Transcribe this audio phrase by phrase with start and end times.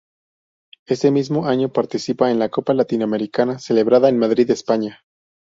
[0.87, 5.03] Ese mismo año participa en la Copa Latinoamericana celebrada en Madrid, España.